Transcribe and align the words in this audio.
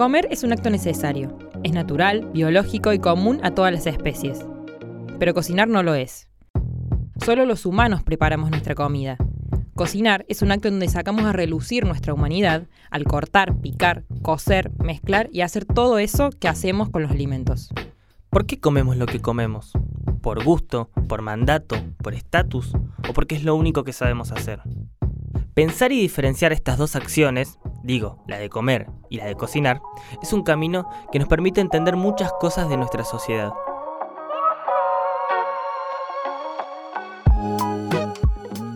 Comer 0.00 0.28
es 0.30 0.44
un 0.44 0.52
acto 0.54 0.70
necesario. 0.70 1.36
Es 1.62 1.72
natural, 1.72 2.26
biológico 2.32 2.94
y 2.94 2.98
común 2.98 3.38
a 3.42 3.50
todas 3.50 3.70
las 3.70 3.86
especies. 3.86 4.46
Pero 5.18 5.34
cocinar 5.34 5.68
no 5.68 5.82
lo 5.82 5.94
es. 5.94 6.26
Solo 7.22 7.44
los 7.44 7.66
humanos 7.66 8.02
preparamos 8.02 8.50
nuestra 8.50 8.74
comida. 8.74 9.18
Cocinar 9.74 10.24
es 10.26 10.40
un 10.40 10.52
acto 10.52 10.70
donde 10.70 10.88
sacamos 10.88 11.26
a 11.26 11.34
relucir 11.34 11.84
nuestra 11.84 12.14
humanidad 12.14 12.66
al 12.90 13.04
cortar, 13.04 13.60
picar, 13.60 14.04
cocer, 14.22 14.72
mezclar 14.78 15.28
y 15.34 15.42
hacer 15.42 15.66
todo 15.66 15.98
eso 15.98 16.30
que 16.30 16.48
hacemos 16.48 16.88
con 16.88 17.02
los 17.02 17.10
alimentos. 17.10 17.68
¿Por 18.30 18.46
qué 18.46 18.58
comemos 18.58 18.96
lo 18.96 19.04
que 19.04 19.20
comemos? 19.20 19.72
¿Por 20.22 20.42
gusto? 20.42 20.88
¿Por 21.10 21.20
mandato? 21.20 21.76
¿Por 22.02 22.14
estatus? 22.14 22.72
¿O 23.06 23.12
porque 23.12 23.34
es 23.34 23.44
lo 23.44 23.54
único 23.54 23.84
que 23.84 23.92
sabemos 23.92 24.32
hacer? 24.32 24.62
Pensar 25.52 25.92
y 25.92 26.00
diferenciar 26.00 26.54
estas 26.54 26.78
dos 26.78 26.96
acciones, 26.96 27.58
digo, 27.82 28.22
la 28.26 28.38
de 28.38 28.48
comer 28.48 28.88
y 29.08 29.18
la 29.18 29.26
de 29.26 29.34
cocinar, 29.34 29.80
es 30.22 30.32
un 30.32 30.42
camino 30.42 30.88
que 31.12 31.18
nos 31.18 31.28
permite 31.28 31.60
entender 31.60 31.96
muchas 31.96 32.32
cosas 32.40 32.68
de 32.68 32.76
nuestra 32.76 33.04
sociedad. 33.04 33.52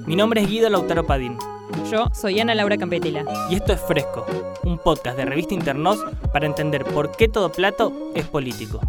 Mi 0.06 0.16
nombre 0.16 0.42
es 0.42 0.48
Guido 0.48 0.68
Lautaro 0.68 1.04
Padín. 1.04 1.38
Yo 1.90 2.06
soy 2.12 2.38
Ana 2.38 2.54
Laura 2.54 2.76
Campetela. 2.76 3.24
Y 3.50 3.56
esto 3.56 3.72
es 3.72 3.80
Fresco, 3.80 4.24
un 4.62 4.78
podcast 4.78 5.16
de 5.16 5.24
revista 5.24 5.54
Internos 5.54 5.98
para 6.32 6.46
entender 6.46 6.84
por 6.84 7.10
qué 7.12 7.28
todo 7.28 7.50
plato 7.50 7.92
es 8.14 8.26
político. 8.26 8.80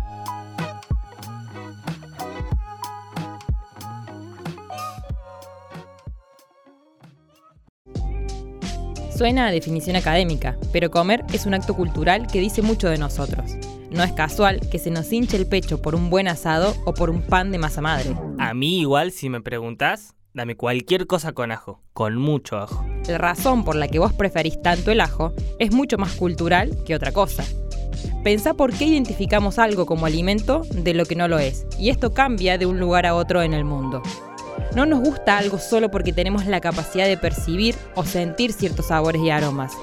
Suena 9.16 9.48
a 9.48 9.52
definición 9.52 9.96
académica, 9.96 10.58
pero 10.74 10.92
comer 10.92 11.24
es 11.32 11.46
un 11.46 11.54
acto 11.54 11.74
cultural 11.74 12.28
que 12.28 12.42
dice 12.42 12.62
mucho 12.62 12.90
de 12.90 12.98
nosotros. 12.98 13.55
No 13.90 14.04
es 14.04 14.12
casual 14.12 14.60
que 14.70 14.78
se 14.78 14.91
nos 14.91 15.10
hinche 15.14 15.38
el 15.38 15.48
pecho 15.48 15.82
por 15.82 15.96
un 15.96 16.10
buen 16.10 16.27
asado 16.27 16.76
o 16.84 16.94
por 16.94 17.10
un 17.10 17.22
pan 17.22 17.49
de 17.49 17.57
masa 17.57 17.80
madre. 17.80 18.13
A 18.40 18.54
mí 18.54 18.82
igual, 18.82 19.13
si 19.13 19.30
me 19.30 19.40
preguntás, 19.40 20.16
dame 20.34 20.57
cualquier 20.57 21.07
cosa 21.07 21.32
con 21.32 21.54
ajo, 21.54 21.82
con 21.94 22.18
mucho 22.18 22.57
ajo. 22.57 22.85
La 23.07 23.18
razón 23.18 23.63
por 23.63 23.77
la 23.77 23.88
que 23.88 23.99
vos 23.99 24.12
preferís 24.12 24.62
tanto 24.62 24.91
el 24.91 24.99
ajo 24.99 25.32
es 25.60 25.72
mucho 25.72 25.98
más 25.98 26.12
cultural 26.16 26.77
que 26.85 26.94
otra 26.94 27.13
cosa. 27.13 27.46
Pensá 28.22 28.54
por 28.54 28.74
qué 28.74 28.84
identificamos 28.84 29.60
algo 29.60 29.85
como 29.85 30.07
alimento 30.07 30.63
de 30.74 30.94
lo 30.94 31.05
que 31.05 31.16
no 31.16 31.29
lo 31.29 31.40
es, 31.40 31.66
y 31.79 31.90
esto 31.90 32.13
cambia 32.13 32.57
de 32.57 32.66
un 32.66 32.82
lugar 32.82 33.05
a 33.05 33.16
otro 33.16 33.44
en 33.44 33.54
el 33.54 33.63
mundo. 33.63 34.02
No 34.74 34.85
nos 34.85 35.02
gusta 35.02 35.38
algo 35.38 35.60
solo 35.60 35.91
porque 35.91 36.13
tenemos 36.13 36.46
la 36.46 36.62
capacidad 36.62 37.05
de 37.05 37.18
percibir 37.18 37.76
o 37.96 38.04
sentir 38.04 38.54
ciertos 38.54 38.88
sabores 38.88 39.22
y 39.22 39.30
aromas. 39.30 39.74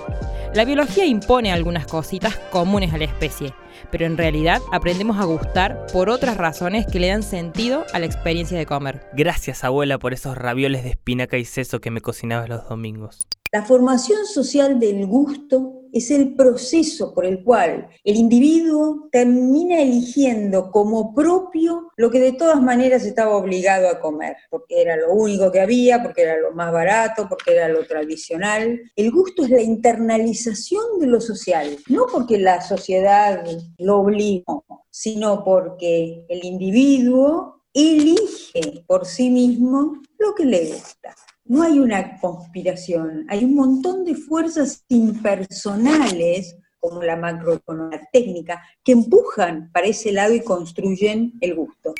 La 0.54 0.66
biología 0.66 1.06
impone 1.06 1.50
algunas 1.50 1.86
cositas 1.86 2.36
comunes 2.50 2.92
a 2.92 2.98
la 2.98 3.04
especie, 3.04 3.54
pero 3.90 4.04
en 4.04 4.18
realidad 4.18 4.60
aprendemos 4.70 5.18
a 5.18 5.24
gustar 5.24 5.86
por 5.92 6.10
otras 6.10 6.36
razones 6.36 6.86
que 6.86 7.00
le 7.00 7.08
dan 7.08 7.22
sentido 7.22 7.86
a 7.94 7.98
la 7.98 8.06
experiencia 8.06 8.58
de 8.58 8.66
comer. 8.66 9.00
Gracias 9.14 9.64
abuela 9.64 9.98
por 9.98 10.12
esos 10.12 10.36
ravioles 10.36 10.84
de 10.84 10.90
espinaca 10.90 11.38
y 11.38 11.46
seso 11.46 11.80
que 11.80 11.90
me 11.90 12.02
cocinabas 12.02 12.50
los 12.50 12.68
domingos. 12.68 13.18
La 13.54 13.62
formación 13.62 14.24
social 14.24 14.80
del 14.80 15.04
gusto 15.06 15.82
es 15.92 16.10
el 16.10 16.34
proceso 16.34 17.12
por 17.12 17.26
el 17.26 17.44
cual 17.44 17.86
el 18.02 18.16
individuo 18.16 19.10
termina 19.12 19.78
eligiendo 19.82 20.70
como 20.70 21.14
propio 21.14 21.90
lo 21.96 22.10
que 22.10 22.18
de 22.18 22.32
todas 22.32 22.62
maneras 22.62 23.04
estaba 23.04 23.36
obligado 23.36 23.90
a 23.90 24.00
comer, 24.00 24.36
porque 24.48 24.80
era 24.80 24.96
lo 24.96 25.12
único 25.12 25.52
que 25.52 25.60
había, 25.60 26.02
porque 26.02 26.22
era 26.22 26.38
lo 26.38 26.52
más 26.52 26.72
barato, 26.72 27.28
porque 27.28 27.52
era 27.52 27.68
lo 27.68 27.86
tradicional. 27.86 28.80
El 28.96 29.10
gusto 29.10 29.44
es 29.44 29.50
la 29.50 29.60
internalización 29.60 30.98
de 30.98 31.08
lo 31.08 31.20
social, 31.20 31.76
no 31.88 32.06
porque 32.10 32.38
la 32.38 32.62
sociedad 32.62 33.44
lo 33.76 33.98
obligó, 33.98 34.64
sino 34.88 35.44
porque 35.44 36.24
el 36.30 36.42
individuo 36.42 37.64
elige 37.74 38.82
por 38.86 39.04
sí 39.04 39.28
mismo 39.28 40.00
lo 40.18 40.34
que 40.34 40.46
le 40.46 40.72
gusta 40.72 41.14
no 41.52 41.62
hay 41.62 41.78
una 41.78 42.18
conspiración, 42.18 43.26
hay 43.28 43.44
un 43.44 43.54
montón 43.54 44.06
de 44.06 44.14
fuerzas 44.14 44.86
impersonales, 44.88 46.56
como 46.80 47.02
la 47.02 47.14
macroeconomía 47.14 48.08
técnica, 48.10 48.62
que 48.82 48.92
empujan 48.92 49.70
para 49.70 49.86
ese 49.86 50.12
lado 50.12 50.32
y 50.32 50.42
construyen 50.42 51.34
el 51.42 51.54
gusto. 51.54 51.92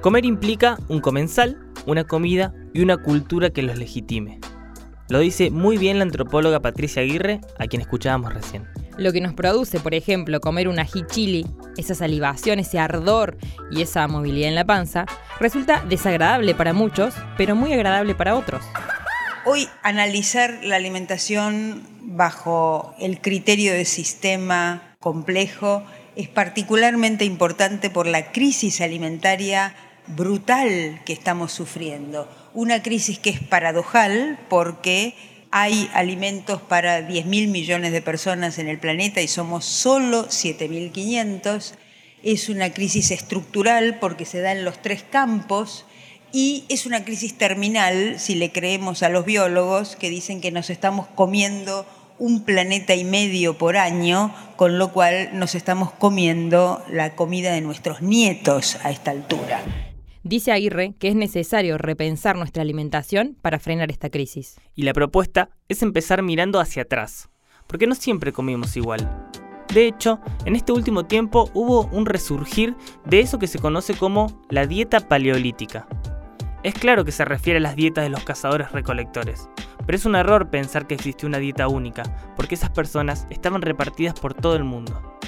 Comer 0.00 0.24
implica 0.24 0.78
un 0.88 1.02
comensal, 1.02 1.60
una 1.86 2.04
comida 2.04 2.54
y 2.72 2.80
una 2.80 2.96
cultura 2.96 3.50
que 3.50 3.60
los 3.60 3.76
legitime. 3.76 4.40
Lo 5.10 5.18
dice 5.18 5.50
muy 5.50 5.76
bien 5.76 5.98
la 5.98 6.04
antropóloga 6.04 6.60
Patricia 6.60 7.02
Aguirre, 7.02 7.42
a 7.58 7.66
quien 7.66 7.82
escuchábamos 7.82 8.32
recién. 8.32 8.66
Lo 8.98 9.12
que 9.12 9.20
nos 9.20 9.32
produce, 9.32 9.78
por 9.78 9.94
ejemplo, 9.94 10.40
comer 10.40 10.66
un 10.66 10.80
ají 10.80 11.04
chili, 11.06 11.46
esa 11.76 11.94
salivación, 11.94 12.58
ese 12.58 12.80
ardor 12.80 13.38
y 13.70 13.82
esa 13.82 14.08
movilidad 14.08 14.48
en 14.48 14.56
la 14.56 14.64
panza, 14.64 15.06
resulta 15.38 15.84
desagradable 15.88 16.56
para 16.56 16.72
muchos, 16.72 17.14
pero 17.36 17.54
muy 17.54 17.72
agradable 17.72 18.16
para 18.16 18.34
otros. 18.34 18.64
Hoy 19.46 19.68
analizar 19.84 20.58
la 20.64 20.74
alimentación 20.74 21.86
bajo 22.02 22.96
el 22.98 23.20
criterio 23.20 23.72
de 23.72 23.84
sistema 23.84 24.96
complejo 24.98 25.84
es 26.16 26.28
particularmente 26.28 27.24
importante 27.24 27.90
por 27.90 28.08
la 28.08 28.32
crisis 28.32 28.80
alimentaria 28.80 29.76
brutal 30.08 31.00
que 31.06 31.12
estamos 31.12 31.52
sufriendo. 31.52 32.28
Una 32.52 32.82
crisis 32.82 33.20
que 33.20 33.30
es 33.30 33.38
paradojal 33.38 34.40
porque 34.48 35.14
hay 35.50 35.90
alimentos 35.94 36.60
para 36.60 37.08
10.000 37.08 37.48
millones 37.48 37.92
de 37.92 38.02
personas 38.02 38.58
en 38.58 38.68
el 38.68 38.78
planeta 38.78 39.20
y 39.20 39.28
somos 39.28 39.64
solo 39.64 40.28
7.500. 40.28 41.74
Es 42.22 42.48
una 42.48 42.72
crisis 42.72 43.10
estructural 43.10 43.98
porque 44.00 44.24
se 44.24 44.40
da 44.40 44.52
en 44.52 44.64
los 44.64 44.82
tres 44.82 45.02
campos 45.02 45.86
y 46.32 46.64
es 46.68 46.84
una 46.84 47.04
crisis 47.04 47.38
terminal, 47.38 48.20
si 48.20 48.34
le 48.34 48.52
creemos 48.52 49.02
a 49.02 49.08
los 49.08 49.24
biólogos, 49.24 49.96
que 49.96 50.10
dicen 50.10 50.40
que 50.40 50.50
nos 50.50 50.68
estamos 50.68 51.06
comiendo 51.14 51.86
un 52.18 52.44
planeta 52.44 52.94
y 52.94 53.04
medio 53.04 53.56
por 53.56 53.76
año, 53.76 54.34
con 54.56 54.78
lo 54.78 54.92
cual 54.92 55.30
nos 55.32 55.54
estamos 55.54 55.92
comiendo 55.92 56.84
la 56.90 57.14
comida 57.14 57.52
de 57.52 57.60
nuestros 57.62 58.02
nietos 58.02 58.76
a 58.82 58.90
esta 58.90 59.12
altura. 59.12 59.87
Dice 60.28 60.52
Aguirre 60.52 60.92
que 60.98 61.08
es 61.08 61.14
necesario 61.14 61.78
repensar 61.78 62.36
nuestra 62.36 62.60
alimentación 62.60 63.38
para 63.40 63.58
frenar 63.58 63.90
esta 63.90 64.10
crisis. 64.10 64.60
Y 64.74 64.82
la 64.82 64.92
propuesta 64.92 65.48
es 65.68 65.82
empezar 65.82 66.22
mirando 66.22 66.60
hacia 66.60 66.82
atrás, 66.82 67.30
porque 67.66 67.86
no 67.86 67.94
siempre 67.94 68.30
comimos 68.30 68.76
igual. 68.76 69.30
De 69.72 69.86
hecho, 69.86 70.20
en 70.44 70.54
este 70.54 70.72
último 70.72 71.06
tiempo 71.06 71.50
hubo 71.54 71.86
un 71.86 72.04
resurgir 72.04 72.76
de 73.06 73.20
eso 73.20 73.38
que 73.38 73.46
se 73.46 73.58
conoce 73.58 73.94
como 73.94 74.42
la 74.50 74.66
dieta 74.66 75.00
paleolítica. 75.00 75.88
Es 76.62 76.74
claro 76.74 77.06
que 77.06 77.12
se 77.12 77.24
refiere 77.24 77.56
a 77.56 77.62
las 77.62 77.74
dietas 77.74 78.04
de 78.04 78.10
los 78.10 78.22
cazadores 78.22 78.70
recolectores, 78.72 79.48
pero 79.86 79.96
es 79.96 80.04
un 80.04 80.14
error 80.14 80.50
pensar 80.50 80.86
que 80.86 80.94
existió 80.94 81.26
una 81.26 81.38
dieta 81.38 81.68
única, 81.68 82.02
porque 82.36 82.54
esas 82.54 82.68
personas 82.68 83.26
estaban 83.30 83.62
repartidas 83.62 84.20
por 84.20 84.34
todo 84.34 84.56
el 84.56 84.64
mundo. 84.64 85.18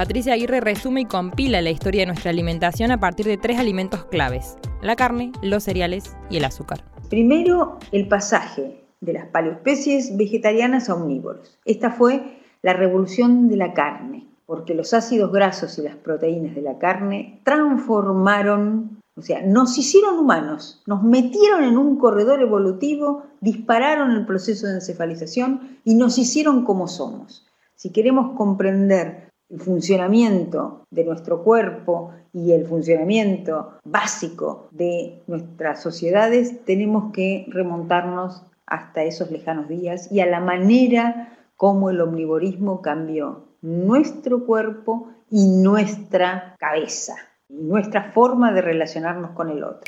Patricia 0.00 0.32
Aguirre 0.32 0.60
resume 0.60 1.02
y 1.02 1.04
compila 1.04 1.60
la 1.60 1.68
historia 1.68 2.00
de 2.00 2.06
nuestra 2.06 2.30
alimentación 2.30 2.90
a 2.90 2.98
partir 2.98 3.26
de 3.26 3.36
tres 3.36 3.58
alimentos 3.58 4.06
claves, 4.06 4.56
la 4.80 4.96
carne, 4.96 5.30
los 5.42 5.64
cereales 5.64 6.16
y 6.30 6.38
el 6.38 6.46
azúcar. 6.46 6.82
Primero, 7.10 7.76
el 7.92 8.08
pasaje 8.08 8.82
de 9.02 9.12
las 9.12 9.26
paleoespecies 9.26 10.16
vegetarianas 10.16 10.88
a 10.88 10.94
omnívoros. 10.94 11.58
Esta 11.66 11.90
fue 11.90 12.38
la 12.62 12.72
revolución 12.72 13.50
de 13.50 13.58
la 13.58 13.74
carne, 13.74 14.26
porque 14.46 14.74
los 14.74 14.94
ácidos 14.94 15.32
grasos 15.32 15.76
y 15.76 15.82
las 15.82 15.96
proteínas 15.96 16.54
de 16.54 16.62
la 16.62 16.78
carne 16.78 17.42
transformaron, 17.44 19.02
o 19.16 19.20
sea, 19.20 19.42
nos 19.42 19.76
hicieron 19.76 20.18
humanos, 20.18 20.82
nos 20.86 21.02
metieron 21.02 21.62
en 21.62 21.76
un 21.76 21.98
corredor 21.98 22.40
evolutivo, 22.40 23.24
dispararon 23.42 24.12
el 24.12 24.24
proceso 24.24 24.66
de 24.66 24.76
encefalización 24.76 25.78
y 25.84 25.94
nos 25.94 26.16
hicieron 26.16 26.64
como 26.64 26.88
somos. 26.88 27.46
Si 27.74 27.92
queremos 27.92 28.34
comprender 28.34 29.29
el 29.50 29.60
funcionamiento 29.60 30.84
de 30.90 31.04
nuestro 31.04 31.42
cuerpo 31.42 32.12
y 32.32 32.52
el 32.52 32.66
funcionamiento 32.66 33.72
básico 33.84 34.68
de 34.70 35.22
nuestras 35.26 35.82
sociedades, 35.82 36.64
tenemos 36.64 37.12
que 37.12 37.46
remontarnos 37.48 38.42
hasta 38.66 39.02
esos 39.02 39.30
lejanos 39.30 39.68
días 39.68 40.10
y 40.12 40.20
a 40.20 40.26
la 40.26 40.40
manera 40.40 41.36
como 41.56 41.90
el 41.90 42.00
omnivorismo 42.00 42.80
cambió 42.80 43.48
nuestro 43.60 44.46
cuerpo 44.46 45.08
y 45.28 45.48
nuestra 45.48 46.56
cabeza, 46.58 47.16
nuestra 47.48 48.12
forma 48.12 48.52
de 48.52 48.62
relacionarnos 48.62 49.32
con 49.32 49.50
el 49.50 49.64
otro. 49.64 49.82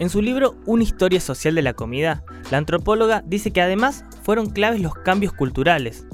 En 0.00 0.10
su 0.10 0.20
libro 0.20 0.56
Una 0.66 0.82
historia 0.82 1.20
social 1.20 1.54
de 1.54 1.62
la 1.62 1.74
comida, 1.74 2.24
la 2.50 2.58
antropóloga 2.58 3.22
dice 3.24 3.52
que 3.52 3.62
además 3.62 4.04
fueron 4.24 4.50
claves 4.50 4.80
los 4.80 4.94
cambios 4.94 5.32
culturales, 5.32 6.04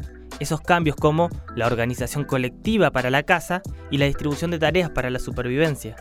esos 0.40 0.60
cambios 0.60 0.96
como 0.96 1.28
la 1.54 1.66
organización 1.66 2.24
colectiva 2.24 2.90
para 2.90 3.10
la 3.10 3.22
caza 3.22 3.62
y 3.90 3.98
la 3.98 4.06
distribución 4.06 4.50
de 4.50 4.58
tareas 4.58 4.90
para 4.90 5.10
la 5.10 5.18
supervivencia. 5.18 5.96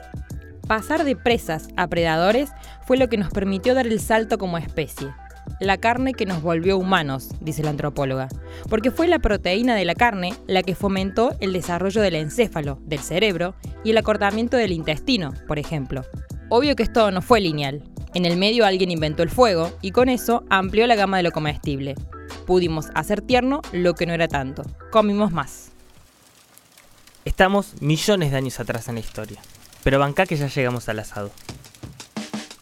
Pasar 0.67 1.03
de 1.03 1.15
presas 1.15 1.67
a 1.77 1.87
predadores 1.87 2.51
fue 2.85 2.97
lo 2.97 3.09
que 3.09 3.17
nos 3.17 3.31
permitió 3.31 3.73
dar 3.73 3.87
el 3.87 3.99
salto 3.99 4.37
como 4.37 4.57
especie. 4.57 5.09
la 5.59 5.77
carne 5.77 6.13
que 6.13 6.27
nos 6.27 6.41
volvió 6.41 6.77
humanos, 6.77 7.29
dice 7.41 7.63
la 7.63 7.71
antropóloga, 7.71 8.29
porque 8.69 8.91
fue 8.91 9.07
la 9.07 9.19
proteína 9.19 9.75
de 9.75 9.83
la 9.83 9.95
carne 9.95 10.33
la 10.47 10.61
que 10.63 10.75
fomentó 10.75 11.35
el 11.39 11.53
desarrollo 11.53 12.01
del 12.01 12.15
encéfalo, 12.15 12.79
del 12.85 12.99
cerebro, 12.99 13.55
y 13.83 13.89
el 13.89 13.97
acortamiento 13.97 14.57
del 14.57 14.71
intestino, 14.71 15.33
por 15.47 15.59
ejemplo. 15.59 16.05
Obvio 16.49 16.75
que 16.75 16.83
esto 16.83 17.11
no 17.11 17.21
fue 17.21 17.41
lineal. 17.41 17.83
En 18.13 18.25
el 18.25 18.37
medio 18.37 18.65
alguien 18.65 18.91
inventó 18.91 19.23
el 19.23 19.29
fuego 19.29 19.71
y 19.81 19.91
con 19.91 20.07
eso 20.07 20.43
amplió 20.49 20.87
la 20.87 20.95
gama 20.95 21.17
de 21.17 21.23
lo 21.23 21.31
comestible. 21.31 21.95
Pudimos 22.49 22.87
hacer 22.95 23.21
tierno 23.21 23.61
lo 23.73 23.93
que 23.93 24.07
no 24.07 24.13
era 24.15 24.27
tanto. 24.27 24.63
Comimos 24.89 25.31
más. 25.31 25.69
Estamos 27.23 27.79
millones 27.79 28.31
de 28.31 28.37
años 28.37 28.59
atrás 28.59 28.87
en 28.87 28.95
la 28.95 29.01
historia, 29.01 29.39
pero 29.83 29.99
banca 29.99 30.25
que 30.25 30.35
ya 30.35 30.47
llegamos 30.47 30.89
al 30.89 30.97
asado. 30.97 31.29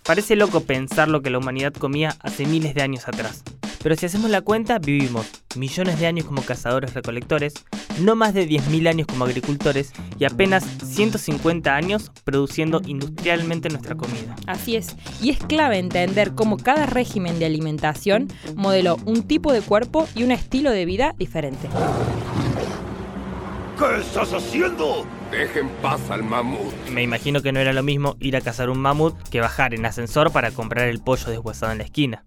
Parece 0.04 0.36
loco 0.36 0.66
pensar 0.66 1.08
lo 1.08 1.22
que 1.22 1.30
la 1.30 1.38
humanidad 1.38 1.72
comía 1.72 2.18
hace 2.20 2.46
miles 2.46 2.76
de 2.76 2.82
años 2.82 3.08
atrás, 3.08 3.44
pero 3.82 3.96
si 3.96 4.08
hacemos 4.08 4.30
la 4.30 4.42
cuenta, 4.42 4.78
vivimos 4.78 5.26
millones 5.56 6.02
de 6.02 6.08
años 6.08 6.26
como 6.26 6.42
cazadores-recolectores, 6.42 7.54
no 8.00 8.16
más 8.16 8.34
de 8.34 8.48
10.000 8.48 8.88
años 8.88 9.08
como 9.08 9.26
agricultores 9.26 9.92
y 10.20 10.26
apenas 10.26 10.64
150 10.84 11.76
años 11.76 12.12
produciendo 12.24 12.82
industrialmente 12.86 13.70
nuestra 13.70 13.96
comida. 13.96 14.36
Así 14.46 14.76
es, 14.76 14.96
y 15.22 15.30
es 15.30 15.40
clave 15.40 15.78
entender 15.78 16.34
cómo 16.34 16.58
cada 16.58 16.86
régimen 16.86 17.40
de 17.40 17.46
alimentación 17.46 18.28
modeló 18.56 18.98
un 19.06 19.24
tipo 19.24 19.54
de 19.54 19.62
cuerpo 19.62 20.08
y 20.16 20.24
un 20.24 20.32
estilo 20.32 20.72
de 20.72 20.86
vida 20.86 21.16
diferente. 21.18 21.68
¿Qué 23.78 24.02
estás 24.02 24.34
haciendo? 24.34 25.06
Deja 25.30 25.60
en 25.60 25.70
paz 25.82 26.10
al 26.10 26.24
mamut. 26.24 26.74
Me 26.92 27.04
imagino 27.04 27.42
que 27.42 27.52
no 27.52 27.60
era 27.60 27.74
lo 27.74 27.84
mismo 27.84 28.16
ir 28.20 28.36
a 28.36 28.42
cazar 28.42 28.70
un 28.72 28.80
mamut 28.80 29.16
que 29.30 29.40
bajar 29.40 29.76
en 29.76 29.86
ascensor 29.86 30.32
para 30.32 30.50
comprar 30.52 30.88
el 30.88 31.00
pollo 31.00 31.30
deshuesado 31.30 31.72
en 31.72 31.78
la 31.78 31.84
esquina. 31.84 32.26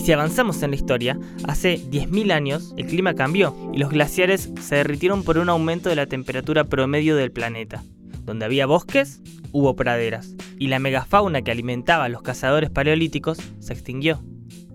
Y 0.00 0.02
si 0.02 0.12
avanzamos 0.12 0.62
en 0.62 0.70
la 0.70 0.76
historia, 0.76 1.18
hace 1.44 1.78
10.000 1.78 2.32
años 2.32 2.72
el 2.78 2.86
clima 2.86 3.12
cambió 3.12 3.54
y 3.74 3.76
los 3.76 3.90
glaciares 3.90 4.50
se 4.58 4.76
derritieron 4.76 5.24
por 5.24 5.36
un 5.36 5.50
aumento 5.50 5.90
de 5.90 5.94
la 5.94 6.06
temperatura 6.06 6.64
promedio 6.64 7.16
del 7.16 7.32
planeta. 7.32 7.84
Donde 8.24 8.46
había 8.46 8.64
bosques, 8.64 9.20
hubo 9.52 9.76
praderas, 9.76 10.34
y 10.58 10.68
la 10.68 10.78
megafauna 10.78 11.42
que 11.42 11.50
alimentaba 11.50 12.06
a 12.06 12.08
los 12.08 12.22
cazadores 12.22 12.70
paleolíticos 12.70 13.36
se 13.58 13.74
extinguió. 13.74 14.24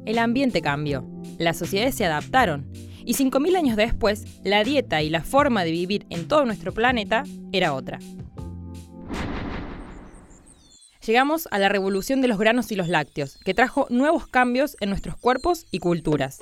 El 0.06 0.19
ambiente 0.19 0.62
cambió, 0.62 1.10
las 1.39 1.57
sociedades 1.57 1.95
se 1.95 2.06
adaptaron, 2.06 2.68
y 3.04 3.16
5.000 3.16 3.57
años 3.57 3.78
después, 3.78 4.25
la 4.44 4.63
dieta 4.63 5.01
y 5.01 5.10
la 5.10 5.24
forma 5.24 5.63
de 5.63 5.71
vivir 5.71 6.06
en 6.12 6.28
todo 6.28 6.45
nuestro 6.45 6.71
planeta 6.71 7.24
era 7.51 7.74
otra. 7.74 7.98
Llegamos 11.06 11.48
a 11.52 11.60
la 11.60 11.69
revolución 11.69 12.22
de 12.22 12.28
los 12.28 12.40
granos 12.40 12.72
y 12.72 12.75
los 12.75 12.88
lácteos, 12.88 13.38
que 13.46 13.54
trajo 13.54 13.86
nuevos 13.92 14.25
cambios 14.25 14.75
en 14.80 14.90
nuestros 14.90 15.16
cuerpos 15.16 15.68
y 15.69 15.78
culturas. 15.78 16.40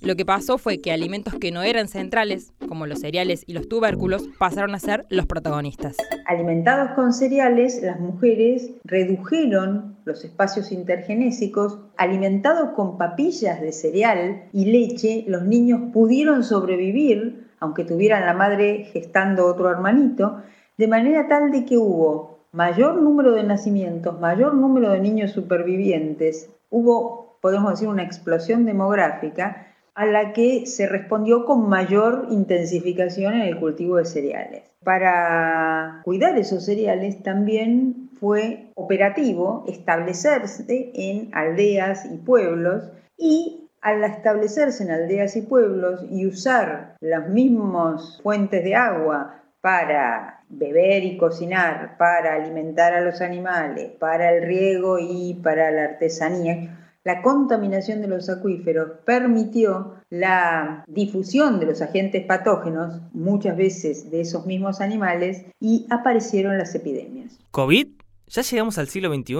Lo 0.00 0.16
que 0.16 0.24
pasó 0.24 0.58
fue 0.58 0.80
que 0.80 0.90
alimentos 0.90 1.34
que 1.36 1.52
no 1.52 1.62
eran 1.62 1.86
centrales, 1.86 2.52
como 2.66 2.86
los 2.86 2.98
cereales 2.98 3.44
y 3.46 3.52
los 3.52 3.68
tubérculos, 3.68 4.28
pasaron 4.40 4.74
a 4.74 4.80
ser 4.80 5.06
los 5.08 5.26
protagonistas. 5.26 5.96
Alimentados 6.26 6.92
con 6.96 7.12
cereales, 7.12 7.80
las 7.80 8.00
mujeres 8.00 8.72
redujeron 8.82 9.98
los 10.04 10.24
espacios 10.24 10.72
intergenésicos. 10.72 11.78
Alimentados 11.96 12.70
con 12.70 12.98
papillas 12.98 13.60
de 13.60 13.70
cereal 13.70 14.48
y 14.52 14.64
leche, 14.64 15.24
los 15.28 15.44
niños 15.44 15.92
pudieron 15.92 16.42
sobrevivir, 16.42 17.46
aunque 17.60 17.84
tuvieran 17.84 18.26
la 18.26 18.34
madre 18.34 18.88
gestando 18.92 19.46
otro 19.46 19.70
hermanito, 19.70 20.42
de 20.76 20.88
manera 20.88 21.28
tal 21.28 21.52
de 21.52 21.64
que 21.64 21.76
hubo 21.76 22.39
mayor 22.52 23.00
número 23.00 23.32
de 23.32 23.44
nacimientos, 23.44 24.18
mayor 24.20 24.54
número 24.54 24.90
de 24.90 25.00
niños 25.00 25.32
supervivientes, 25.32 26.50
hubo, 26.70 27.36
podemos 27.40 27.70
decir, 27.70 27.88
una 27.88 28.02
explosión 28.02 28.64
demográfica 28.64 29.66
a 29.94 30.06
la 30.06 30.32
que 30.32 30.66
se 30.66 30.86
respondió 30.86 31.44
con 31.44 31.68
mayor 31.68 32.26
intensificación 32.30 33.34
en 33.34 33.42
el 33.42 33.58
cultivo 33.58 33.96
de 33.96 34.04
cereales. 34.04 34.62
Para 34.84 36.00
cuidar 36.04 36.38
esos 36.38 36.64
cereales 36.64 37.22
también 37.22 38.08
fue 38.18 38.70
operativo 38.74 39.64
establecerse 39.68 40.90
en 40.94 41.28
aldeas 41.34 42.06
y 42.06 42.16
pueblos 42.16 42.90
y 43.16 43.68
al 43.82 44.04
establecerse 44.04 44.84
en 44.84 44.90
aldeas 44.90 45.36
y 45.36 45.42
pueblos 45.42 46.04
y 46.10 46.26
usar 46.26 46.96
las 47.00 47.28
mismas 47.28 48.20
fuentes 48.22 48.62
de 48.64 48.74
agua 48.74 49.40
para 49.60 50.42
beber 50.48 51.04
y 51.04 51.16
cocinar, 51.16 51.96
para 51.98 52.34
alimentar 52.34 52.94
a 52.94 53.00
los 53.00 53.20
animales, 53.20 53.92
para 53.98 54.32
el 54.32 54.46
riego 54.46 54.98
y 54.98 55.34
para 55.42 55.70
la 55.70 55.84
artesanía, 55.84 56.76
la 57.04 57.22
contaminación 57.22 58.02
de 58.02 58.08
los 58.08 58.28
acuíferos 58.28 58.90
permitió 59.06 59.94
la 60.10 60.84
difusión 60.86 61.58
de 61.58 61.66
los 61.66 61.80
agentes 61.80 62.26
patógenos, 62.26 63.00
muchas 63.12 63.56
veces 63.56 64.10
de 64.10 64.20
esos 64.20 64.44
mismos 64.44 64.80
animales, 64.80 65.46
y 65.60 65.86
aparecieron 65.88 66.58
las 66.58 66.74
epidemias. 66.74 67.38
¿COVID? 67.52 67.88
¿Ya 68.26 68.42
llegamos 68.42 68.78
al 68.78 68.88
siglo 68.88 69.14
XXI? 69.14 69.34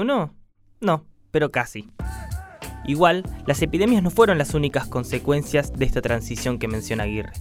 No, 0.80 1.04
pero 1.30 1.50
casi. 1.50 1.90
Igual, 2.86 3.24
las 3.46 3.60
epidemias 3.60 4.02
no 4.02 4.10
fueron 4.10 4.38
las 4.38 4.54
únicas 4.54 4.86
consecuencias 4.86 5.72
de 5.74 5.84
esta 5.84 6.00
transición 6.00 6.58
que 6.58 6.66
menciona 6.66 7.04
Aguirre 7.04 7.32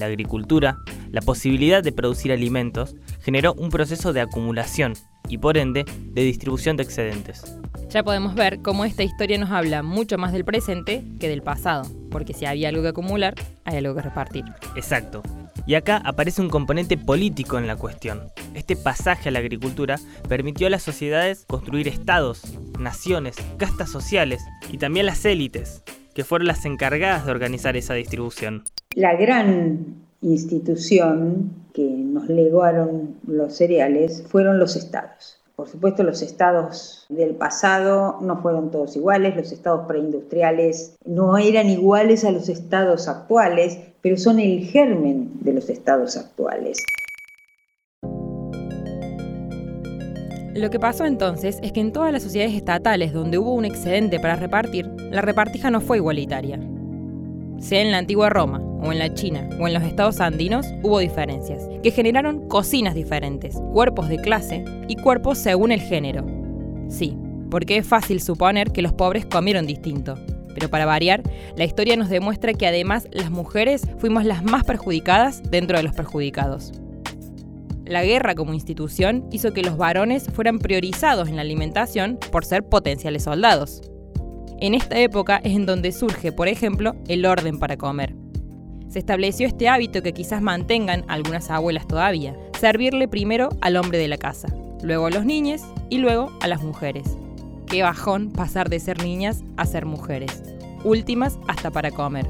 la 0.00 0.06
agricultura, 0.06 0.78
la 1.10 1.20
posibilidad 1.20 1.82
de 1.82 1.92
producir 1.92 2.32
alimentos, 2.32 2.96
generó 3.20 3.54
un 3.54 3.70
proceso 3.70 4.12
de 4.12 4.20
acumulación 4.20 4.94
y 5.28 5.38
por 5.38 5.56
ende 5.56 5.84
de 5.86 6.22
distribución 6.22 6.76
de 6.76 6.82
excedentes. 6.82 7.44
Ya 7.88 8.02
podemos 8.02 8.34
ver 8.34 8.60
cómo 8.62 8.84
esta 8.84 9.02
historia 9.02 9.38
nos 9.38 9.50
habla 9.50 9.82
mucho 9.82 10.18
más 10.18 10.32
del 10.32 10.44
presente 10.44 11.04
que 11.18 11.28
del 11.28 11.42
pasado, 11.42 11.88
porque 12.10 12.34
si 12.34 12.46
había 12.46 12.68
algo 12.68 12.82
que 12.82 12.88
acumular, 12.88 13.34
hay 13.64 13.78
algo 13.78 13.94
que 13.94 14.02
repartir. 14.02 14.44
Exacto. 14.76 15.22
Y 15.66 15.74
acá 15.74 16.00
aparece 16.04 16.40
un 16.40 16.48
componente 16.48 16.96
político 16.96 17.58
en 17.58 17.66
la 17.66 17.76
cuestión. 17.76 18.22
Este 18.54 18.76
pasaje 18.76 19.28
a 19.28 19.32
la 19.32 19.40
agricultura 19.40 19.98
permitió 20.28 20.66
a 20.66 20.70
las 20.70 20.82
sociedades 20.82 21.44
construir 21.46 21.86
estados, 21.88 22.42
naciones, 22.78 23.36
castas 23.56 23.90
sociales 23.90 24.42
y 24.72 24.78
también 24.78 25.06
las 25.06 25.24
élites, 25.24 25.82
que 26.14 26.24
fueron 26.24 26.48
las 26.48 26.64
encargadas 26.64 27.24
de 27.24 27.30
organizar 27.30 27.76
esa 27.76 27.94
distribución. 27.94 28.64
La 28.96 29.14
gran 29.14 30.00
institución 30.20 31.52
que 31.72 31.84
nos 31.84 32.28
legaron 32.28 33.14
los 33.24 33.54
cereales 33.54 34.24
fueron 34.28 34.58
los 34.58 34.74
estados. 34.74 35.40
Por 35.54 35.68
supuesto, 35.68 36.02
los 36.02 36.22
estados 36.22 37.06
del 37.08 37.36
pasado 37.36 38.18
no 38.20 38.42
fueron 38.42 38.72
todos 38.72 38.96
iguales, 38.96 39.36
los 39.36 39.52
estados 39.52 39.86
preindustriales 39.86 40.96
no 41.04 41.38
eran 41.38 41.68
iguales 41.68 42.24
a 42.24 42.32
los 42.32 42.48
estados 42.48 43.06
actuales, 43.06 43.78
pero 44.02 44.16
son 44.16 44.40
el 44.40 44.64
germen 44.64 45.30
de 45.40 45.52
los 45.52 45.70
estados 45.70 46.16
actuales. 46.16 46.82
Lo 50.56 50.68
que 50.68 50.80
pasó 50.80 51.04
entonces 51.04 51.58
es 51.62 51.70
que 51.70 51.80
en 51.80 51.92
todas 51.92 52.12
las 52.12 52.24
sociedades 52.24 52.54
estatales 52.54 53.12
donde 53.12 53.38
hubo 53.38 53.54
un 53.54 53.66
excedente 53.66 54.18
para 54.18 54.34
repartir, 54.34 54.86
la 55.12 55.22
repartija 55.22 55.70
no 55.70 55.80
fue 55.80 55.98
igualitaria. 55.98 56.58
Sea 57.60 57.82
en 57.82 57.92
la 57.92 57.98
antigua 57.98 58.30
Roma, 58.30 58.58
o 58.82 58.90
en 58.90 58.98
la 58.98 59.12
China, 59.12 59.48
o 59.60 59.68
en 59.68 59.74
los 59.74 59.82
estados 59.82 60.20
andinos, 60.20 60.66
hubo 60.82 60.98
diferencias, 60.98 61.68
que 61.82 61.90
generaron 61.90 62.48
cocinas 62.48 62.94
diferentes, 62.94 63.56
cuerpos 63.72 64.08
de 64.08 64.16
clase 64.16 64.64
y 64.88 64.96
cuerpos 64.96 65.38
según 65.38 65.70
el 65.70 65.80
género. 65.80 66.24
Sí, 66.88 67.16
porque 67.50 67.76
es 67.76 67.86
fácil 67.86 68.22
suponer 68.22 68.72
que 68.72 68.82
los 68.82 68.94
pobres 68.94 69.26
comieron 69.26 69.66
distinto. 69.66 70.14
Pero 70.54 70.70
para 70.70 70.86
variar, 70.86 71.22
la 71.54 71.64
historia 71.64 71.96
nos 71.96 72.08
demuestra 72.08 72.54
que 72.54 72.66
además 72.66 73.06
las 73.12 73.30
mujeres 73.30 73.86
fuimos 73.98 74.24
las 74.24 74.42
más 74.42 74.64
perjudicadas 74.64 75.42
dentro 75.50 75.76
de 75.76 75.82
los 75.82 75.94
perjudicados. 75.94 76.72
La 77.84 78.04
guerra 78.04 78.34
como 78.34 78.54
institución 78.54 79.26
hizo 79.32 79.52
que 79.52 79.62
los 79.62 79.76
varones 79.76 80.26
fueran 80.32 80.58
priorizados 80.58 81.28
en 81.28 81.36
la 81.36 81.42
alimentación 81.42 82.18
por 82.32 82.44
ser 82.44 82.64
potenciales 82.64 83.24
soldados. 83.24 83.82
En 84.60 84.74
esta 84.74 84.98
época 84.98 85.40
es 85.42 85.56
en 85.56 85.64
donde 85.64 85.90
surge, 85.90 86.32
por 86.32 86.46
ejemplo, 86.46 86.94
el 87.08 87.24
orden 87.24 87.58
para 87.58 87.78
comer. 87.78 88.14
Se 88.90 88.98
estableció 88.98 89.46
este 89.46 89.70
hábito 89.70 90.02
que 90.02 90.12
quizás 90.12 90.42
mantengan 90.42 91.06
algunas 91.08 91.50
abuelas 91.50 91.88
todavía, 91.88 92.36
servirle 92.58 93.08
primero 93.08 93.48
al 93.62 93.76
hombre 93.76 93.96
de 93.96 94.08
la 94.08 94.18
casa, 94.18 94.48
luego 94.82 95.06
a 95.06 95.10
los 95.10 95.24
niños 95.24 95.62
y 95.88 95.96
luego 95.96 96.30
a 96.42 96.46
las 96.46 96.62
mujeres. 96.62 97.16
Qué 97.68 97.82
bajón 97.82 98.32
pasar 98.32 98.68
de 98.68 98.80
ser 98.80 99.02
niñas 99.02 99.44
a 99.56 99.64
ser 99.64 99.86
mujeres, 99.86 100.42
últimas 100.84 101.38
hasta 101.48 101.70
para 101.70 101.90
comer. 101.90 102.26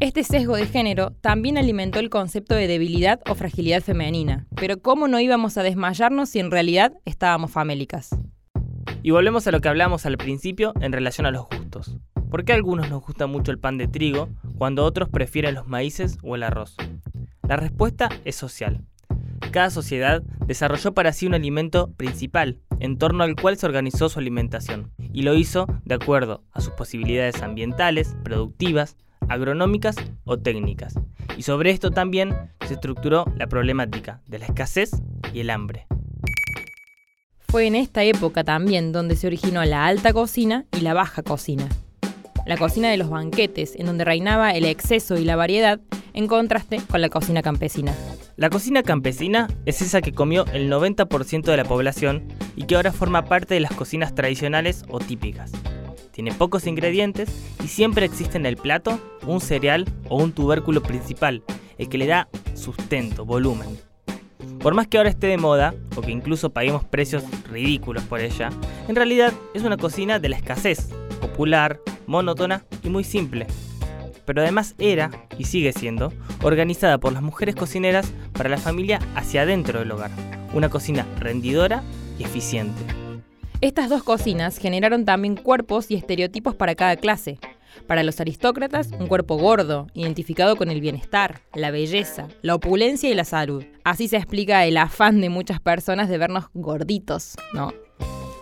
Este 0.00 0.22
sesgo 0.22 0.56
de 0.56 0.66
género 0.66 1.12
también 1.22 1.56
alimentó 1.56 1.98
el 1.98 2.10
concepto 2.10 2.54
de 2.54 2.66
debilidad 2.66 3.20
o 3.26 3.34
fragilidad 3.34 3.82
femenina, 3.82 4.46
pero 4.54 4.82
¿cómo 4.82 5.08
no 5.08 5.18
íbamos 5.18 5.56
a 5.56 5.62
desmayarnos 5.62 6.28
si 6.28 6.40
en 6.40 6.50
realidad 6.50 6.92
estábamos 7.06 7.52
famélicas? 7.52 8.10
Y 9.06 9.12
volvemos 9.12 9.46
a 9.46 9.52
lo 9.52 9.60
que 9.60 9.68
hablamos 9.68 10.04
al 10.04 10.18
principio 10.18 10.72
en 10.80 10.90
relación 10.90 11.28
a 11.28 11.30
los 11.30 11.46
gustos. 11.46 11.96
¿Por 12.28 12.44
qué 12.44 12.50
a 12.50 12.56
algunos 12.56 12.90
nos 12.90 13.04
gusta 13.04 13.28
mucho 13.28 13.52
el 13.52 13.58
pan 13.60 13.78
de 13.78 13.86
trigo 13.86 14.30
cuando 14.58 14.84
otros 14.84 15.08
prefieren 15.08 15.54
los 15.54 15.68
maíces 15.68 16.18
o 16.24 16.34
el 16.34 16.42
arroz? 16.42 16.74
La 17.48 17.54
respuesta 17.54 18.08
es 18.24 18.34
social. 18.34 18.84
Cada 19.52 19.70
sociedad 19.70 20.24
desarrolló 20.44 20.92
para 20.92 21.12
sí 21.12 21.24
un 21.24 21.34
alimento 21.34 21.92
principal, 21.92 22.58
en 22.80 22.98
torno 22.98 23.22
al 23.22 23.36
cual 23.36 23.56
se 23.56 23.66
organizó 23.66 24.08
su 24.08 24.18
alimentación. 24.18 24.90
y 24.98 25.22
lo 25.22 25.34
hizo 25.34 25.68
de 25.84 25.94
acuerdo 25.94 26.42
a 26.50 26.60
sus 26.60 26.72
posibilidades 26.72 27.42
ambientales, 27.42 28.16
productivas, 28.24 28.96
agronómicas 29.28 29.94
o 30.24 30.36
técnicas. 30.36 30.98
Y 31.36 31.42
sobre 31.42 31.70
esto 31.70 31.92
también 31.92 32.34
se 32.66 32.74
estructuró 32.74 33.24
la 33.36 33.46
problemática 33.46 34.20
de 34.26 34.40
la 34.40 34.46
escasez 34.46 34.90
y 35.32 35.38
el 35.38 35.50
hambre. 35.50 35.86
Fue 37.56 37.66
en 37.66 37.74
esta 37.74 38.04
época 38.04 38.44
también 38.44 38.92
donde 38.92 39.16
se 39.16 39.26
originó 39.26 39.64
la 39.64 39.86
alta 39.86 40.12
cocina 40.12 40.66
y 40.76 40.80
la 40.82 40.92
baja 40.92 41.22
cocina. 41.22 41.66
La 42.44 42.58
cocina 42.58 42.90
de 42.90 42.98
los 42.98 43.08
banquetes, 43.08 43.76
en 43.76 43.86
donde 43.86 44.04
reinaba 44.04 44.50
el 44.50 44.66
exceso 44.66 45.16
y 45.16 45.24
la 45.24 45.36
variedad, 45.36 45.80
en 46.12 46.26
contraste 46.26 46.82
con 46.86 47.00
la 47.00 47.08
cocina 47.08 47.40
campesina. 47.40 47.94
La 48.36 48.50
cocina 48.50 48.82
campesina 48.82 49.48
es 49.64 49.80
esa 49.80 50.02
que 50.02 50.12
comió 50.12 50.44
el 50.52 50.70
90% 50.70 51.44
de 51.44 51.56
la 51.56 51.64
población 51.64 52.28
y 52.56 52.64
que 52.64 52.76
ahora 52.76 52.92
forma 52.92 53.24
parte 53.24 53.54
de 53.54 53.60
las 53.60 53.72
cocinas 53.72 54.14
tradicionales 54.14 54.84
o 54.90 54.98
típicas. 54.98 55.50
Tiene 56.10 56.34
pocos 56.34 56.66
ingredientes 56.66 57.30
y 57.64 57.68
siempre 57.68 58.04
existe 58.04 58.36
en 58.36 58.44
el 58.44 58.58
plato 58.58 59.00
un 59.26 59.40
cereal 59.40 59.86
o 60.10 60.22
un 60.22 60.32
tubérculo 60.32 60.82
principal, 60.82 61.42
el 61.78 61.88
que 61.88 61.96
le 61.96 62.06
da 62.06 62.28
sustento, 62.52 63.24
volumen. 63.24 63.85
Por 64.60 64.74
más 64.74 64.86
que 64.88 64.98
ahora 64.98 65.10
esté 65.10 65.26
de 65.26 65.36
moda, 65.36 65.74
o 65.96 66.00
que 66.00 66.10
incluso 66.10 66.50
paguemos 66.50 66.84
precios 66.84 67.24
ridículos 67.50 68.02
por 68.04 68.20
ella, 68.20 68.50
en 68.88 68.96
realidad 68.96 69.32
es 69.54 69.62
una 69.62 69.76
cocina 69.76 70.18
de 70.18 70.28
la 70.28 70.36
escasez, 70.36 70.88
popular, 71.20 71.80
monótona 72.06 72.64
y 72.82 72.88
muy 72.88 73.04
simple. 73.04 73.46
Pero 74.24 74.42
además 74.42 74.74
era, 74.78 75.10
y 75.38 75.44
sigue 75.44 75.72
siendo, 75.72 76.12
organizada 76.42 76.98
por 76.98 77.12
las 77.12 77.22
mujeres 77.22 77.54
cocineras 77.54 78.12
para 78.32 78.48
la 78.48 78.58
familia 78.58 78.98
hacia 79.14 79.42
adentro 79.42 79.78
del 79.78 79.92
hogar. 79.92 80.10
Una 80.52 80.68
cocina 80.68 81.06
rendidora 81.18 81.82
y 82.18 82.24
eficiente. 82.24 82.82
Estas 83.60 83.88
dos 83.88 84.02
cocinas 84.02 84.58
generaron 84.58 85.04
también 85.04 85.36
cuerpos 85.36 85.90
y 85.90 85.94
estereotipos 85.94 86.54
para 86.54 86.74
cada 86.74 86.96
clase. 86.96 87.38
Para 87.86 88.02
los 88.02 88.20
aristócratas, 88.20 88.90
un 88.98 89.06
cuerpo 89.06 89.36
gordo, 89.36 89.86
identificado 89.94 90.56
con 90.56 90.70
el 90.70 90.80
bienestar, 90.80 91.40
la 91.54 91.70
belleza, 91.70 92.28
la 92.42 92.54
opulencia 92.54 93.10
y 93.10 93.14
la 93.14 93.24
salud. 93.24 93.64
Así 93.84 94.08
se 94.08 94.16
explica 94.16 94.64
el 94.64 94.76
afán 94.76 95.20
de 95.20 95.28
muchas 95.28 95.60
personas 95.60 96.08
de 96.08 96.18
vernos 96.18 96.46
gorditos, 96.54 97.36
¿no? 97.52 97.72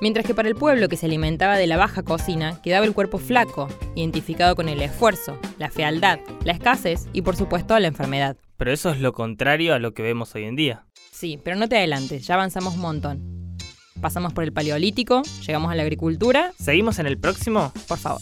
Mientras 0.01 0.27
que 0.27 0.35
para 0.35 0.49
el 0.49 0.55
pueblo 0.55 0.89
que 0.89 0.97
se 0.97 1.07
alimentaba 1.07 1.57
de 1.57 1.67
la 1.67 1.77
baja 1.77 2.03
cocina 2.03 2.61
quedaba 2.63 2.85
el 2.85 2.93
cuerpo 2.93 3.19
flaco, 3.19 3.69
identificado 3.95 4.57
con 4.57 4.69
el 4.69 4.83
esfuerzo, 4.83 5.39
la 5.59 5.71
fealdad, 5.71 6.19
la 6.45 6.53
escasez 6.53 7.07
y 7.13 7.23
por 7.23 7.37
supuesto 7.37 7.79
la 7.79 7.89
enfermedad. 7.89 8.37
Pero 8.57 8.73
eso 8.73 8.91
es 8.91 9.01
lo 9.01 9.13
contrario 9.13 9.75
a 9.75 9.79
lo 9.79 9.95
que 9.95 10.03
vemos 10.03 10.35
hoy 10.35 10.45
en 10.45 10.57
día. 10.57 10.87
Sí, 11.13 11.39
pero 11.43 11.57
no 11.57 11.69
te 11.69 11.79
adelantes, 11.79 12.27
ya 12.27 12.35
avanzamos 12.35 12.75
un 12.75 12.81
montón. 12.81 13.57
Pasamos 14.01 14.33
por 14.33 14.45
el 14.45 14.53
paleolítico, 14.53 15.23
llegamos 15.47 15.73
a 15.73 15.75
la 15.75 15.83
agricultura. 15.83 16.53
¿Seguimos 16.59 16.99
en 16.99 17.07
el 17.07 17.19
próximo? 17.19 17.73
Por 17.89 17.99
favor. 17.99 18.21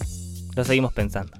Lo 0.54 0.64
seguimos 0.64 0.92
pensando. 0.92 1.32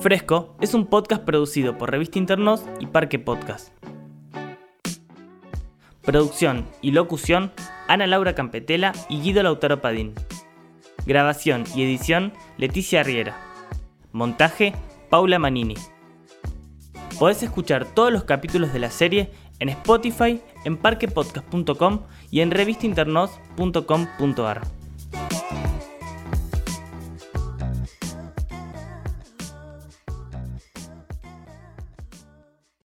Fresco 0.00 0.56
es 0.60 0.72
un 0.74 0.86
podcast 0.86 1.24
producido 1.24 1.76
por 1.78 1.90
Revista 1.90 2.18
Internos 2.18 2.64
y 2.78 2.86
Parque 2.86 3.18
Podcast. 3.18 3.70
Producción 6.02 6.64
y 6.80 6.92
locución 6.92 7.50
Ana 7.88 8.06
Laura 8.06 8.36
Campetela 8.36 8.92
y 9.08 9.20
Guido 9.20 9.42
Lautaro 9.42 9.80
Padín. 9.80 10.14
Grabación 11.06 11.64
y 11.74 11.82
edición 11.82 12.32
Leticia 12.56 13.02
Riera. 13.02 13.36
Montaje 14.12 14.74
Paula 15.10 15.40
Manini. 15.40 15.74
Podés 17.18 17.42
escuchar 17.42 17.84
todos 17.86 18.12
los 18.12 18.22
capítulos 18.22 18.72
de 18.72 18.78
la 18.78 18.90
serie 18.90 19.30
en 19.60 19.68
Spotify, 19.68 20.40
en 20.64 20.76
parquepodcast.com 20.76 22.00
y 22.30 22.40
en 22.40 22.50
revistainternos.com.ar. 22.50 24.75